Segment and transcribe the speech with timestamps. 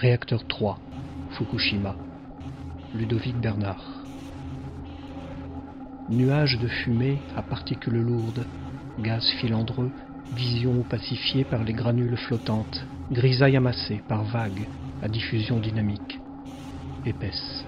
[0.00, 0.78] Réacteur 3,
[1.30, 1.96] Fukushima.
[2.94, 4.06] Ludovic Bernard.
[6.08, 8.46] Nuages de fumée à particules lourdes,
[9.00, 9.90] gaz filandreux,
[10.30, 14.68] vision opacifiée par les granules flottantes, grisaille amassée par vagues
[15.02, 16.20] à diffusion dynamique,
[17.04, 17.66] épaisse.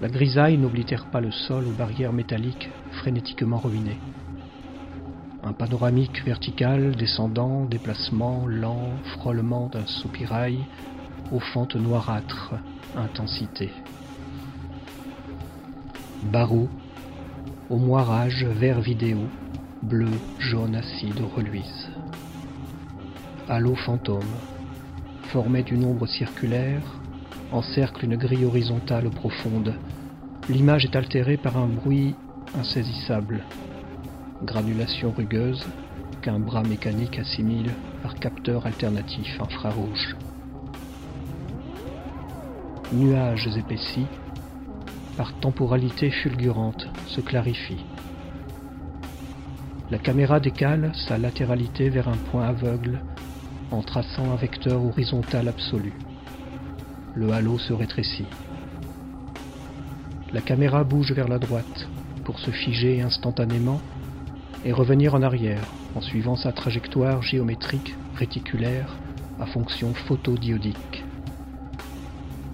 [0.00, 4.00] La grisaille n'oblitère pas le sol aux barrières métalliques frénétiquement ruinées.
[5.42, 10.58] Un panoramique vertical descendant, déplacement lent, frôlement d'un soupirail,
[11.32, 12.54] aux fentes noirâtres,
[12.94, 13.70] intensité.
[16.24, 16.68] Barreau,
[17.70, 19.18] au moirage vert vidéo,
[19.82, 21.88] bleu, jaune acide reluise.
[23.48, 24.20] Halo fantôme,
[25.28, 26.82] formé d'une ombre circulaire,
[27.50, 29.74] encercle une grille horizontale profonde.
[30.50, 32.14] L'image est altérée par un bruit
[32.58, 33.42] insaisissable,
[34.42, 35.64] granulation rugueuse
[36.22, 37.70] qu'un bras mécanique assimile
[38.02, 40.16] par capteur alternatif infrarouge.
[42.92, 44.06] Nuages épaissis,
[45.16, 47.84] par temporalité fulgurante, se clarifient.
[49.90, 53.00] La caméra décale sa latéralité vers un point aveugle
[53.70, 55.92] en traçant un vecteur horizontal absolu.
[57.14, 58.26] Le halo se rétrécit.
[60.32, 61.88] La caméra bouge vers la droite
[62.24, 63.80] pour se figer instantanément
[64.64, 65.62] et revenir en arrière
[65.94, 68.94] en suivant sa trajectoire géométrique réticulaire
[69.40, 71.04] à fonction photodiodique.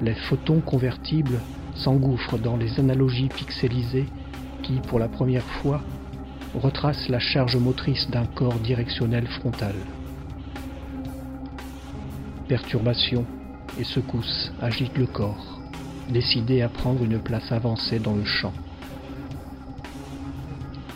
[0.00, 1.40] Les photons convertibles
[1.74, 4.06] s'engouffrent dans les analogies pixelisées
[4.62, 5.80] qui, pour la première fois,
[6.54, 9.74] retracent la charge motrice d'un corps directionnel frontal.
[12.48, 13.24] Perturbation
[13.78, 15.60] et secousse agitent le corps,
[16.10, 18.52] décidé à prendre une place avancée dans le champ.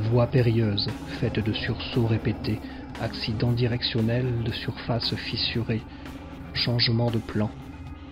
[0.00, 2.60] Voie périlleuse, faite de sursauts répétés,
[3.00, 5.88] accidents directionnels de surface fissurée,
[6.52, 7.50] changement de plan,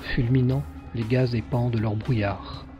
[0.00, 2.73] fulminant, les gaz épandent leur brouillard.